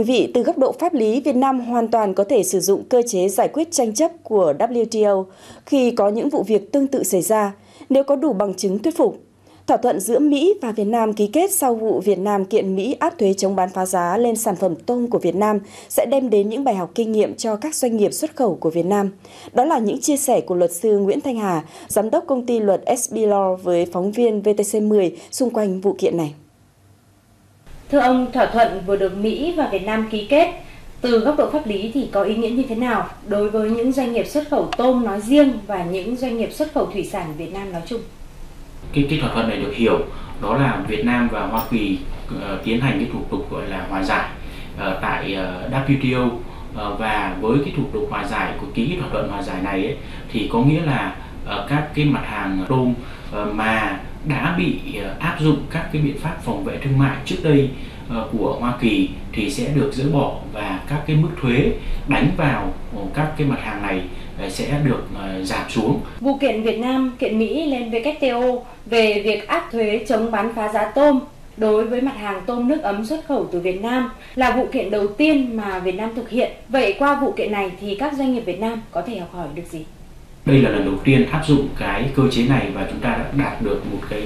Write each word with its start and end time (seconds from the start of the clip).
quý 0.00 0.04
vị, 0.04 0.30
từ 0.34 0.42
góc 0.42 0.58
độ 0.58 0.72
pháp 0.72 0.94
lý, 0.94 1.20
Việt 1.20 1.36
Nam 1.36 1.60
hoàn 1.60 1.88
toàn 1.88 2.14
có 2.14 2.24
thể 2.24 2.42
sử 2.42 2.60
dụng 2.60 2.84
cơ 2.84 3.02
chế 3.06 3.28
giải 3.28 3.48
quyết 3.48 3.72
tranh 3.72 3.94
chấp 3.94 4.10
của 4.22 4.54
WTO 4.58 5.24
khi 5.66 5.90
có 5.90 6.08
những 6.08 6.28
vụ 6.28 6.42
việc 6.42 6.72
tương 6.72 6.86
tự 6.86 7.02
xảy 7.02 7.22
ra, 7.22 7.52
nếu 7.88 8.04
có 8.04 8.16
đủ 8.16 8.32
bằng 8.32 8.54
chứng 8.54 8.78
thuyết 8.78 8.96
phục. 8.96 9.18
Thỏa 9.66 9.76
thuận 9.76 10.00
giữa 10.00 10.18
Mỹ 10.18 10.54
và 10.62 10.72
Việt 10.72 10.84
Nam 10.84 11.12
ký 11.12 11.26
kết 11.26 11.52
sau 11.52 11.74
vụ 11.74 12.00
Việt 12.00 12.18
Nam 12.18 12.44
kiện 12.44 12.76
Mỹ 12.76 12.96
áp 12.98 13.18
thuế 13.18 13.34
chống 13.34 13.56
bán 13.56 13.68
phá 13.74 13.86
giá 13.86 14.16
lên 14.16 14.36
sản 14.36 14.56
phẩm 14.56 14.74
tôm 14.86 15.06
của 15.06 15.18
Việt 15.18 15.34
Nam 15.34 15.58
sẽ 15.88 16.06
đem 16.06 16.30
đến 16.30 16.48
những 16.48 16.64
bài 16.64 16.74
học 16.74 16.90
kinh 16.94 17.12
nghiệm 17.12 17.34
cho 17.34 17.56
các 17.56 17.74
doanh 17.74 17.96
nghiệp 17.96 18.12
xuất 18.12 18.36
khẩu 18.36 18.54
của 18.54 18.70
Việt 18.70 18.86
Nam. 18.86 19.10
Đó 19.52 19.64
là 19.64 19.78
những 19.78 20.00
chia 20.00 20.16
sẻ 20.16 20.40
của 20.40 20.54
luật 20.54 20.72
sư 20.72 20.98
Nguyễn 20.98 21.20
Thanh 21.20 21.36
Hà, 21.36 21.64
giám 21.88 22.10
đốc 22.10 22.24
công 22.26 22.46
ty 22.46 22.60
luật 22.60 22.82
SB 22.98 23.16
Law 23.16 23.56
với 23.56 23.86
phóng 23.86 24.12
viên 24.12 24.42
VTC10 24.42 25.10
xung 25.30 25.50
quanh 25.50 25.80
vụ 25.80 25.94
kiện 25.98 26.16
này. 26.16 26.34
Thưa 27.90 27.98
ông, 27.98 28.32
thỏa 28.32 28.46
thuận 28.46 28.82
vừa 28.86 28.96
được 28.96 29.16
Mỹ 29.16 29.54
và 29.56 29.68
Việt 29.72 29.86
Nam 29.86 30.08
ký 30.10 30.26
kết 30.30 30.52
từ 31.00 31.18
góc 31.18 31.38
độ 31.38 31.50
pháp 31.50 31.66
lý 31.66 31.90
thì 31.94 32.08
có 32.12 32.22
ý 32.22 32.36
nghĩa 32.36 32.50
như 32.50 32.62
thế 32.68 32.74
nào 32.74 33.08
đối 33.28 33.50
với 33.50 33.70
những 33.70 33.92
doanh 33.92 34.12
nghiệp 34.12 34.26
xuất 34.26 34.48
khẩu 34.50 34.70
tôm 34.76 35.04
nói 35.04 35.20
riêng 35.20 35.52
và 35.66 35.84
những 35.84 36.16
doanh 36.16 36.38
nghiệp 36.38 36.52
xuất 36.52 36.74
khẩu 36.74 36.86
thủy 36.86 37.08
sản 37.12 37.34
Việt 37.38 37.52
Nam 37.52 37.72
nói 37.72 37.82
chung? 37.86 38.00
Cái, 38.92 39.06
cái 39.10 39.18
thỏa 39.20 39.30
thuận 39.34 39.48
này 39.48 39.56
được 39.56 39.72
hiểu 39.74 39.98
đó 40.42 40.56
là 40.56 40.84
Việt 40.88 41.04
Nam 41.04 41.28
và 41.32 41.46
Hoa 41.46 41.62
Kỳ 41.70 41.98
uh, 42.34 42.64
tiến 42.64 42.80
hành 42.80 42.98
cái 42.98 43.08
thủ 43.12 43.18
tục 43.30 43.50
gọi 43.50 43.68
là 43.68 43.86
hòa 43.90 44.02
giải 44.02 44.28
uh, 44.76 44.82
tại 45.02 45.34
ờ, 45.34 45.62
uh, 45.66 45.90
WTO 45.90 46.26
uh, 46.26 46.98
và 46.98 47.36
với 47.40 47.58
cái 47.64 47.74
thủ 47.76 47.82
tục 47.92 48.06
hòa 48.10 48.24
giải 48.24 48.52
của 48.60 48.66
ký 48.74 48.96
thỏa 49.00 49.08
thuận 49.12 49.28
hòa 49.28 49.42
giải 49.42 49.62
này 49.62 49.84
ấy, 49.84 49.96
thì 50.32 50.48
có 50.52 50.58
nghĩa 50.58 50.82
là 50.82 51.16
uh, 51.44 51.68
các 51.68 51.88
cái 51.94 52.04
mặt 52.04 52.22
hàng 52.24 52.64
tôm 52.68 52.94
uh, 53.42 53.54
mà 53.54 54.00
đã 54.24 54.54
bị 54.58 54.78
ờ, 55.02 55.14
áp 55.18 55.36
dụng 55.40 55.56
các 55.70 55.88
cái 55.92 56.02
biện 56.02 56.18
pháp 56.18 56.36
phòng 56.44 56.64
vệ 56.64 56.78
thương 56.84 56.98
mại 56.98 57.16
trước 57.24 57.36
đây 57.42 57.68
ờ, 58.08 58.28
của 58.32 58.56
Hoa 58.60 58.74
Kỳ 58.80 59.08
thì 59.32 59.50
sẽ 59.50 59.68
được 59.74 59.90
dỡ 59.94 60.04
bỏ 60.12 60.38
và 60.52 60.80
các 60.88 61.02
cái 61.06 61.16
mức 61.16 61.28
thuế 61.42 61.72
đánh 62.08 62.30
vào 62.36 62.72
ờ, 62.96 63.02
các 63.14 63.32
cái 63.38 63.46
mặt 63.46 63.58
hàng 63.62 63.82
này 63.82 64.00
sẽ 64.48 64.80
được 64.84 65.02
giảm 65.42 65.70
xuống. 65.70 66.00
Vụ 66.20 66.38
kiện 66.38 66.62
Việt 66.62 66.78
Nam, 66.78 67.16
kiện 67.18 67.38
Mỹ 67.38 67.66
lên 67.66 67.90
WTO 67.90 68.58
về 68.86 69.22
việc 69.24 69.48
áp 69.48 69.68
thuế 69.72 70.04
chống 70.08 70.30
bán 70.30 70.54
phá 70.54 70.72
giá 70.72 70.90
tôm 70.94 71.20
đối 71.56 71.84
với 71.84 72.00
mặt 72.00 72.16
hàng 72.16 72.42
tôm 72.46 72.68
nước 72.68 72.82
ấm 72.82 73.06
xuất 73.06 73.26
khẩu 73.28 73.48
từ 73.52 73.60
Việt 73.60 73.82
Nam 73.82 74.10
là 74.34 74.56
vụ 74.56 74.66
kiện 74.72 74.90
đầu 74.90 75.06
tiên 75.06 75.56
mà 75.56 75.78
Việt 75.78 75.94
Nam 75.94 76.10
thực 76.16 76.30
hiện. 76.30 76.52
Vậy 76.68 76.94
qua 76.98 77.20
vụ 77.20 77.32
kiện 77.32 77.52
này 77.52 77.70
thì 77.80 77.94
các 77.94 78.12
doanh 78.12 78.34
nghiệp 78.34 78.40
Việt 78.40 78.60
Nam 78.60 78.80
có 78.90 79.02
thể 79.02 79.18
học 79.18 79.32
hỏi 79.32 79.48
được 79.54 79.66
gì? 79.70 79.84
Đây 80.46 80.62
là 80.62 80.70
lần 80.70 80.84
đầu 80.84 80.94
tiên 81.04 81.26
áp 81.30 81.42
dụng 81.46 81.68
cái 81.78 82.10
cơ 82.14 82.22
chế 82.30 82.46
này 82.48 82.70
và 82.74 82.86
chúng 82.90 83.00
ta 83.00 83.10
đã 83.10 83.24
đạt 83.36 83.62
được 83.62 83.82
một 83.92 83.98
cái 84.10 84.22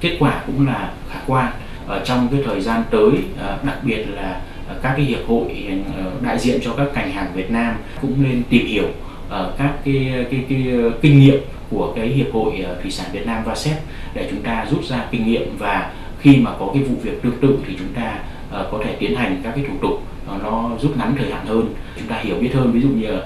kết 0.00 0.16
quả 0.18 0.42
cũng 0.46 0.66
là 0.66 0.92
khả 1.10 1.20
quan. 1.26 1.52
Ở 1.86 2.02
trong 2.04 2.28
cái 2.30 2.40
thời 2.44 2.60
gian 2.60 2.82
tới 2.90 3.10
à, 3.40 3.58
đặc 3.66 3.78
biệt 3.82 4.04
là 4.14 4.40
à, 4.68 4.74
các 4.82 4.92
cái 4.96 5.04
hiệp 5.04 5.28
hội 5.28 5.66
à, 5.68 5.74
ờ, 5.96 6.10
đại 6.22 6.38
diện 6.38 6.60
cho 6.62 6.72
các 6.76 6.86
ngành 6.94 7.12
hàng 7.12 7.32
Việt 7.34 7.50
Nam 7.50 7.74
cũng 8.02 8.22
nên 8.22 8.42
tìm 8.50 8.66
hiểu 8.66 8.88
ở 9.28 9.54
các 9.58 9.72
cái, 9.84 10.26
cái, 10.30 10.44
cái 10.48 10.64
ờ, 10.82 10.90
kinh 11.02 11.20
nghiệm 11.20 11.40
của 11.70 11.92
cái 11.96 12.08
hiệp 12.08 12.32
hội 12.32 12.64
thủy 12.82 12.90
sản 12.90 13.06
Việt 13.12 13.26
Nam 13.26 13.44
VASEP 13.44 13.78
để 14.14 14.28
chúng 14.30 14.42
ta 14.42 14.66
rút 14.70 14.84
ra 14.84 15.04
kinh 15.10 15.26
nghiệm 15.26 15.56
và 15.58 15.92
khi 16.20 16.36
mà 16.36 16.50
có 16.58 16.70
cái 16.74 16.82
vụ 16.82 16.94
việc 17.02 17.22
tương 17.22 17.40
tự 17.40 17.58
thì 17.66 17.74
chúng 17.78 17.92
ta 17.94 18.18
có 18.50 18.80
thể 18.84 18.96
tiến 18.98 19.16
hành 19.16 19.40
các 19.44 19.52
cái 19.56 19.64
thủ 19.68 19.74
tục 19.82 20.02
nó 20.42 20.70
rút 20.82 20.96
ngắn 20.96 21.14
thời 21.18 21.32
hạn 21.32 21.46
hơn. 21.46 21.74
Chúng 21.98 22.08
ta 22.08 22.16
hiểu 22.16 22.36
biết 22.40 22.50
hơn 22.54 22.72
ví 22.72 22.80
dụ 22.80 22.88
như 22.88 23.18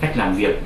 cách 0.00 0.16
làm 0.16 0.34
việc 0.34 0.58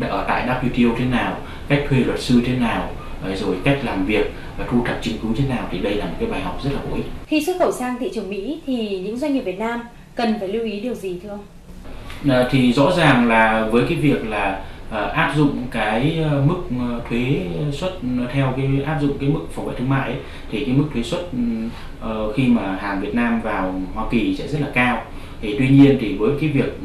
uh, 0.00 0.10
ở 0.10 0.24
tại 0.28 0.48
WTO 0.48 0.94
thế 0.98 1.04
nào 1.04 1.38
cách 1.68 1.84
thuê 1.88 1.98
luật 1.98 2.20
sư 2.20 2.42
thế 2.46 2.56
nào 2.56 2.90
uh, 3.32 3.38
rồi 3.38 3.56
cách 3.64 3.78
làm 3.84 4.06
việc 4.06 4.32
và 4.58 4.64
thu 4.70 4.84
thập 4.86 5.02
chứng 5.02 5.16
cứ 5.22 5.28
thế 5.38 5.44
nào 5.48 5.68
thì 5.70 5.78
đây 5.78 5.94
là 5.94 6.04
một 6.04 6.16
cái 6.18 6.28
bài 6.28 6.40
học 6.40 6.60
rất 6.64 6.70
là 6.72 6.80
bổ 6.90 6.96
ích 6.96 7.06
khi 7.26 7.44
xuất 7.44 7.56
khẩu 7.58 7.72
sang 7.72 7.96
thị 8.00 8.10
trường 8.14 8.30
Mỹ 8.30 8.60
thì 8.66 8.98
những 8.98 9.18
doanh 9.18 9.34
nghiệp 9.34 9.42
Việt 9.42 9.58
Nam 9.58 9.80
cần 10.14 10.36
phải 10.38 10.48
lưu 10.48 10.64
ý 10.64 10.80
điều 10.80 10.94
gì 10.94 11.20
thưa 11.22 11.28
ông? 11.28 12.46
Thì 12.50 12.72
rõ 12.72 12.90
ràng 12.96 13.28
là 13.28 13.68
với 13.70 13.84
cái 13.88 13.98
việc 13.98 14.26
là 14.26 14.60
Ờ, 14.94 15.06
áp 15.06 15.32
dụng 15.36 15.66
cái 15.70 16.18
ờ, 16.30 16.42
mức 16.46 16.62
ờ, 16.80 17.00
thuế 17.08 17.40
suất 17.72 17.92
theo 18.32 18.54
cái 18.56 18.68
áp 18.86 18.98
dụng 19.00 19.18
cái 19.20 19.28
mức 19.28 19.40
phòng 19.52 19.66
vệ 19.66 19.74
thương 19.78 19.88
mại 19.88 20.10
ấy, 20.10 20.18
thì 20.50 20.64
cái 20.64 20.74
mức 20.74 20.84
thuế 20.94 21.02
suất 21.02 21.20
uh, 21.20 22.34
khi 22.36 22.46
mà 22.48 22.76
hàng 22.80 23.00
Việt 23.00 23.14
Nam 23.14 23.40
vào 23.40 23.80
Hoa 23.94 24.04
Kỳ 24.10 24.36
sẽ 24.36 24.48
rất 24.48 24.60
là 24.60 24.66
cao. 24.74 25.02
Thì 25.40 25.56
tuy 25.58 25.68
nhiên 25.68 25.98
thì 26.00 26.16
với 26.16 26.30
cái 26.40 26.50
việc 26.50 26.78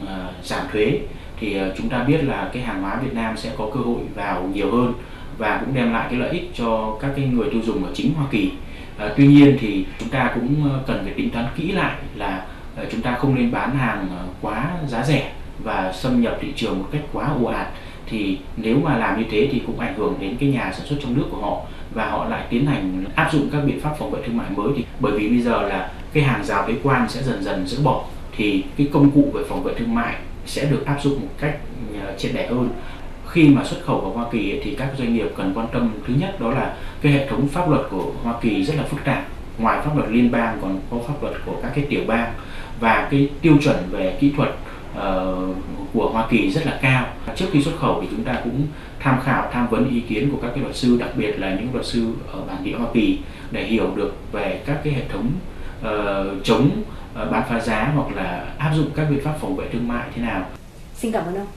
giảm 0.44 0.66
thuế 0.72 1.00
thì 1.40 1.58
ờ, 1.58 1.74
chúng 1.78 1.90
ta 1.90 2.04
biết 2.04 2.24
là 2.24 2.50
cái 2.54 2.64
hàng 2.64 2.82
hóa 2.82 3.00
Việt 3.04 3.14
Nam 3.14 3.38
sẽ 3.38 3.52
có 3.58 3.70
cơ 3.74 3.80
hội 3.80 4.00
vào 4.16 4.50
nhiều 4.54 4.72
hơn 4.72 4.94
và 5.38 5.62
cũng 5.66 5.74
đem 5.74 5.94
lại 5.94 6.08
cái 6.10 6.20
lợi 6.20 6.30
ích 6.30 6.52
cho 6.54 6.98
các 7.02 7.12
cái 7.16 7.26
người 7.26 7.50
tiêu 7.52 7.62
dùng 7.66 7.86
ở 7.86 7.92
chính 7.94 8.14
Hoa 8.14 8.26
Kỳ. 8.32 8.52
À, 8.98 9.10
tuy 9.18 9.28
nhiên 9.28 9.58
thì 9.60 9.86
chúng 10.00 10.10
ta 10.10 10.32
cũng 10.36 10.70
ờ, 10.72 10.80
cần 10.88 11.02
phải 11.04 11.14
tính 11.14 11.30
toán 11.30 11.46
kỹ 11.56 11.72
lại 11.72 11.96
là 12.16 12.46
chúng 12.92 13.02
ta 13.02 13.16
không 13.16 13.36
nên 13.36 13.52
bán 13.52 13.76
hàng 13.76 14.08
quá 14.42 14.72
giá 14.88 15.04
rẻ 15.04 15.32
và 15.64 15.94
xâm 15.94 16.22
nhập 16.22 16.38
thị 16.42 16.54
trường 16.56 16.80
một 16.80 16.86
cách 16.92 17.02
quá 17.14 17.30
ồ 17.42 17.46
ạt 17.46 17.68
thì 18.06 18.38
nếu 18.58 18.80
mà 18.84 18.98
làm 18.98 19.20
như 19.20 19.26
thế 19.32 19.50
thì 19.52 19.62
cũng 19.68 19.80
ảnh 19.80 19.94
hưởng 19.98 20.16
đến 20.20 20.36
cái 20.40 20.50
nhà 20.50 20.72
sản 20.78 20.88
xuất 20.88 20.96
trong 21.04 21.18
nước 21.18 21.26
của 21.32 21.42
họ 21.42 21.62
và 21.94 22.10
họ 22.10 22.26
lại 22.26 22.46
tiến 22.50 22.66
hành 22.66 23.06
áp 23.16 23.30
dụng 23.34 23.50
các 23.52 23.60
biện 23.66 23.80
pháp 23.82 23.96
phòng 24.00 24.12
vệ 24.12 24.20
thương 24.26 24.38
mại 24.38 24.48
mới 24.56 24.68
thì 24.78 24.86
bởi 25.00 25.12
vì 25.20 25.30
bây 25.30 25.40
giờ 25.40 25.62
là 25.62 25.92
cái 26.14 26.24
hàng 26.24 26.44
rào 26.44 26.66
thuế 26.66 26.76
quan 26.84 27.10
sẽ 27.10 27.24
dần 27.24 27.44
dần 27.44 27.68
dỡ 27.68 27.78
bỏ 27.84 28.06
thì 28.36 28.64
cái 28.78 28.88
công 28.94 29.12
cụ 29.12 29.32
về 29.34 29.44
phòng 29.50 29.64
vệ 29.64 29.74
thương 29.74 29.96
mại 29.96 30.16
sẽ 30.50 30.66
được 30.66 30.86
áp 30.86 30.98
dụng 31.04 31.22
một 31.22 31.34
cách 31.40 31.58
ờ, 32.04 32.14
triệt 32.18 32.32
để 32.34 32.48
hơn 32.48 32.70
khi 33.28 33.50
mà 33.50 33.64
xuất 33.64 33.78
khẩu 33.86 34.00
vào 34.00 34.12
Hoa 34.12 34.26
Kỳ 34.32 34.62
thì 34.64 34.76
các 34.76 34.90
doanh 34.98 35.14
nghiệp 35.14 35.28
cần 35.38 35.52
quan 35.56 35.68
tâm 35.74 35.92
thứ 36.08 36.14
nhất 36.20 36.42
đó 36.42 36.52
là 36.52 36.76
cái 37.02 37.12
hệ 37.12 37.28
thống 37.28 37.48
pháp 37.48 37.70
luật 37.70 37.82
của 37.90 38.12
Hoa 38.24 38.34
Kỳ 38.42 38.64
rất 38.64 38.74
là 38.78 38.84
phức 38.84 39.00
tạp 39.04 39.24
ngoài 39.58 39.80
pháp 39.86 39.98
luật 39.98 40.10
liên 40.10 40.32
bang 40.32 40.58
còn 40.62 40.80
có 40.92 40.98
pháp 41.08 41.24
luật 41.24 41.36
của 41.46 41.56
các 41.62 41.72
cái 41.76 41.86
tiểu 41.90 42.02
bang 42.08 42.34
và 42.80 43.08
cái 43.12 43.30
tiêu 43.42 43.58
chuẩn 43.64 43.78
về 43.92 44.18
kỹ 44.20 44.34
thuật 44.38 44.50
uh, 44.98 45.56
của 45.94 46.10
Hoa 46.10 46.28
Kỳ 46.30 46.52
rất 46.52 46.66
là 46.66 46.80
cao. 46.82 47.06
Trước 47.36 47.46
khi 47.52 47.62
xuất 47.62 47.78
khẩu 47.80 48.02
thì 48.02 48.08
chúng 48.12 48.24
ta 48.24 48.40
cũng 48.44 48.68
tham 49.00 49.20
khảo, 49.24 49.50
tham 49.52 49.68
vấn 49.68 49.90
ý 49.90 50.00
kiến 50.02 50.30
của 50.32 50.38
các 50.42 50.52
cái 50.56 50.64
luật 50.64 50.76
sư, 50.76 50.98
đặc 51.00 51.10
biệt 51.16 51.40
là 51.40 51.56
những 51.56 51.68
luật 51.74 51.86
sư 51.86 52.14
ở 52.32 52.42
bản 52.48 52.64
địa 52.64 52.76
Hoa 52.78 52.88
Kỳ 52.94 53.20
để 53.52 53.64
hiểu 53.64 53.92
được 53.96 54.14
về 54.32 54.62
các 54.66 54.78
cái 54.84 54.94
hệ 54.94 55.02
thống 55.10 55.32
uh, 55.80 55.86
chống 56.44 56.84
uh, 57.12 57.32
bán 57.32 57.44
phá 57.50 57.60
giá 57.60 57.92
hoặc 57.96 58.16
là 58.16 58.56
áp 58.58 58.74
dụng 58.76 58.92
các 58.96 59.08
biện 59.10 59.20
pháp 59.24 59.38
phòng 59.42 59.56
vệ 59.56 59.70
thương 59.72 59.88
mại 59.88 60.10
thế 60.16 60.22
nào. 60.22 60.50
Xin 60.96 61.12
cảm 61.12 61.26
ơn 61.26 61.36
ông. 61.36 61.48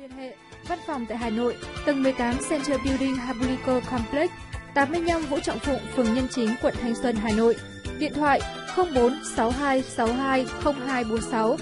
Liên 0.00 0.10
hệ 0.10 0.34
Văn 0.68 0.78
phòng 0.86 1.06
tại 1.08 1.18
Hà 1.18 1.30
Nội, 1.30 1.56
tầng 1.86 2.02
18 2.02 2.34
Center 2.50 2.80
Building 2.84 3.16
Habulico 3.16 3.80
Complex, 3.90 4.30
85 4.74 5.22
Vũ 5.22 5.38
Trọng 5.40 5.58
Phụng, 5.58 5.80
phường 5.96 6.14
Nhân 6.14 6.26
Chính, 6.30 6.54
quận 6.62 6.74
Thanh 6.80 6.94
Xuân, 6.94 7.16
Hà 7.16 7.30
Nội. 7.36 7.56
Điện 7.98 8.12
thoại 8.14 8.40
0462620246, 8.76 11.56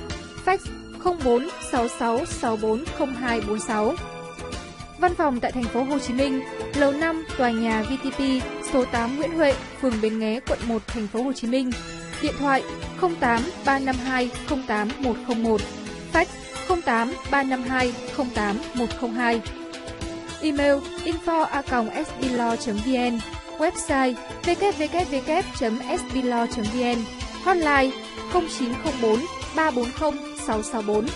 fax 0.44 0.58
0466640246. 1.02 3.94
Văn 5.00 5.14
phòng 5.14 5.40
tại 5.40 5.52
thành 5.52 5.64
phố 5.64 5.82
Hồ 5.82 5.98
Chí 5.98 6.14
Minh, 6.14 6.42
lầu 6.74 6.92
5, 6.92 7.24
tòa 7.38 7.50
nhà 7.50 7.82
VTP, 7.82 8.20
số 8.72 8.84
8 8.84 9.16
Nguyễn 9.16 9.34
Huệ, 9.34 9.54
phường 9.80 10.00
Bến 10.02 10.18
Nghé, 10.18 10.40
quận 10.48 10.58
1, 10.66 10.82
thành 10.86 11.06
phố 11.06 11.22
Hồ 11.22 11.32
Chí 11.32 11.46
Minh. 11.46 11.70
Điện 12.22 12.34
thoại 12.38 12.62
08 13.00 13.42
352 13.64 14.30
08101, 14.66 15.60
fax 16.12 16.26
08 16.84 17.12
352 17.30 17.92
08102. 18.34 19.40
Email 20.42 20.74
info@sblaw.vn 21.04 23.18
website 23.58 24.14
www.sblaw.vn, 24.42 26.98
hotline 27.44 27.90
0904 28.32 29.20
340 29.56 30.12
664. 30.46 31.06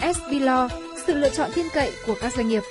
SB 0.00 0.30
Law, 0.30 0.68
sự 1.06 1.14
lựa 1.14 1.28
chọn 1.28 1.50
tin 1.54 1.66
cậy 1.74 1.92
của 2.06 2.14
các 2.20 2.32
doanh 2.36 2.48
nghiệp. 2.48 2.62